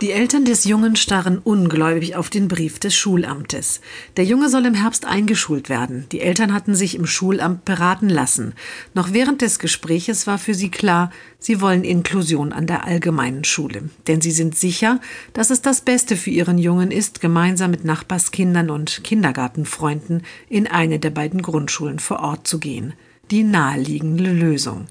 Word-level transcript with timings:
die 0.00 0.12
Eltern 0.12 0.44
des 0.44 0.64
Jungen 0.64 0.94
starren 0.94 1.38
ungläubig 1.38 2.14
auf 2.14 2.30
den 2.30 2.46
Brief 2.46 2.78
des 2.78 2.94
Schulamtes. 2.94 3.80
Der 4.16 4.24
Junge 4.24 4.48
soll 4.48 4.64
im 4.66 4.74
Herbst 4.74 5.04
eingeschult 5.04 5.68
werden. 5.68 6.06
Die 6.12 6.20
Eltern 6.20 6.54
hatten 6.54 6.76
sich 6.76 6.94
im 6.94 7.06
Schulamt 7.06 7.64
beraten 7.64 8.08
lassen. 8.08 8.54
Noch 8.94 9.12
während 9.12 9.42
des 9.42 9.58
Gespräches 9.58 10.28
war 10.28 10.38
für 10.38 10.54
sie 10.54 10.70
klar, 10.70 11.10
sie 11.40 11.60
wollen 11.60 11.82
Inklusion 11.82 12.52
an 12.52 12.68
der 12.68 12.84
allgemeinen 12.84 13.42
Schule. 13.42 13.90
Denn 14.06 14.20
sie 14.20 14.30
sind 14.30 14.56
sicher, 14.56 15.00
dass 15.32 15.50
es 15.50 15.62
das 15.62 15.80
Beste 15.80 16.16
für 16.16 16.30
ihren 16.30 16.58
Jungen 16.58 16.92
ist, 16.92 17.20
gemeinsam 17.20 17.72
mit 17.72 17.84
Nachbarskindern 17.84 18.70
und 18.70 19.02
Kindergartenfreunden 19.02 20.22
in 20.48 20.68
eine 20.68 21.00
der 21.00 21.10
beiden 21.10 21.42
Grundschulen 21.42 21.98
vor 21.98 22.20
Ort 22.20 22.46
zu 22.46 22.60
gehen. 22.60 22.92
Die 23.32 23.42
naheliegende 23.42 24.32
Lösung 24.32 24.86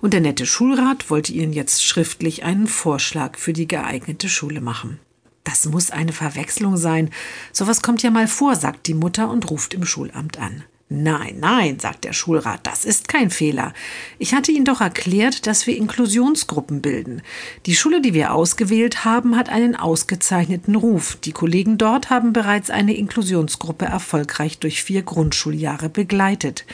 und 0.00 0.12
der 0.12 0.20
nette 0.20 0.46
Schulrat 0.46 1.10
wollte 1.10 1.32
ihnen 1.32 1.52
jetzt 1.52 1.84
schriftlich 1.84 2.44
einen 2.44 2.66
Vorschlag 2.66 3.38
für 3.38 3.52
die 3.52 3.68
geeignete 3.68 4.28
Schule 4.28 4.60
machen. 4.60 4.98
Das 5.44 5.66
muss 5.66 5.90
eine 5.90 6.12
Verwechslung 6.12 6.76
sein. 6.76 7.10
Sowas 7.52 7.82
kommt 7.82 8.02
ja 8.02 8.10
mal 8.10 8.28
vor, 8.28 8.54
sagt 8.54 8.86
die 8.86 8.94
Mutter 8.94 9.30
und 9.30 9.50
ruft 9.50 9.74
im 9.74 9.84
Schulamt 9.84 10.38
an. 10.38 10.64
Nein, 10.94 11.38
nein, 11.40 11.80
sagt 11.80 12.04
der 12.04 12.12
Schulrat, 12.12 12.60
das 12.66 12.84
ist 12.84 13.08
kein 13.08 13.30
Fehler. 13.30 13.72
Ich 14.18 14.34
hatte 14.34 14.52
Ihnen 14.52 14.66
doch 14.66 14.82
erklärt, 14.82 15.46
dass 15.46 15.66
wir 15.66 15.74
Inklusionsgruppen 15.74 16.82
bilden. 16.82 17.22
Die 17.64 17.74
Schule, 17.74 18.02
die 18.02 18.12
wir 18.12 18.34
ausgewählt 18.34 19.06
haben, 19.06 19.36
hat 19.36 19.48
einen 19.48 19.74
ausgezeichneten 19.74 20.74
Ruf. 20.74 21.16
Die 21.24 21.32
Kollegen 21.32 21.78
dort 21.78 22.10
haben 22.10 22.34
bereits 22.34 22.68
eine 22.68 22.94
Inklusionsgruppe 22.94 23.86
erfolgreich 23.86 24.58
durch 24.58 24.82
vier 24.82 25.02
Grundschuljahre 25.02 25.88
begleitet. 25.88 26.66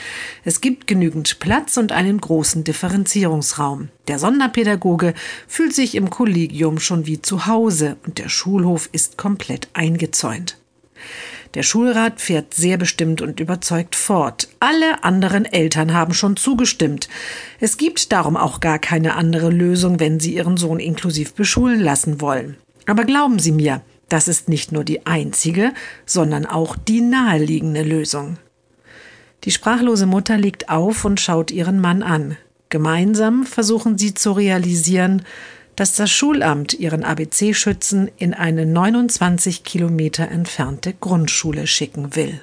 Es 0.43 0.59
gibt 0.59 0.85
genügend 0.85 1.39
Platz 1.39 1.77
und 1.77 1.93
einen 1.93 2.19
großen 2.19 2.65
Differenzierungsraum. 2.65 3.87
Der 4.09 4.19
Sonderpädagoge 4.19 5.13
fühlt 5.47 5.73
sich 5.73 5.95
im 5.95 6.09
Kollegium 6.09 6.79
schon 6.79 7.05
wie 7.05 7.21
zu 7.21 7.45
Hause 7.45 7.95
und 8.05 8.17
der 8.17 8.27
Schulhof 8.27 8.89
ist 8.91 9.17
komplett 9.17 9.69
eingezäunt. 9.73 10.58
Der 11.55 11.63
Schulrat 11.63 12.21
fährt 12.21 12.53
sehr 12.53 12.77
bestimmt 12.77 13.21
und 13.21 13.39
überzeugt 13.39 13.95
fort. 13.95 14.49
Alle 14.59 15.03
anderen 15.03 15.45
Eltern 15.45 15.93
haben 15.93 16.13
schon 16.13 16.37
zugestimmt. 16.37 17.09
Es 17.59 17.77
gibt 17.77 18.11
darum 18.11 18.37
auch 18.37 18.59
gar 18.59 18.77
keine 18.77 19.15
andere 19.15 19.49
Lösung, 19.49 19.99
wenn 19.99 20.19
Sie 20.19 20.35
Ihren 20.35 20.57
Sohn 20.57 20.79
inklusiv 20.79 21.33
beschulen 21.33 21.79
lassen 21.79 22.21
wollen. 22.21 22.57
Aber 22.85 23.03
glauben 23.03 23.39
Sie 23.39 23.51
mir, 23.51 23.81
das 24.09 24.27
ist 24.27 24.49
nicht 24.49 24.71
nur 24.71 24.83
die 24.83 25.05
einzige, 25.05 25.73
sondern 26.05 26.45
auch 26.45 26.75
die 26.75 27.01
naheliegende 27.01 27.83
Lösung. 27.83 28.37
Die 29.43 29.51
sprachlose 29.51 30.05
Mutter 30.05 30.37
legt 30.37 30.69
auf 30.69 31.05
und 31.05 31.19
schaut 31.19 31.51
ihren 31.51 31.79
Mann 31.79 32.03
an. 32.03 32.35
Gemeinsam 32.69 33.45
versuchen 33.45 33.97
sie 33.97 34.13
zu 34.13 34.31
realisieren, 34.31 35.23
dass 35.79 35.93
das 35.93 36.11
Schulamt 36.11 36.73
ihren 36.73 37.05
ABC-Schützen 37.05 38.11
in 38.17 38.33
eine 38.33 38.65
29 38.65 39.63
Kilometer 39.63 40.27
entfernte 40.27 40.93
Grundschule 40.93 41.67
schicken 41.67 42.17
will. 42.17 42.41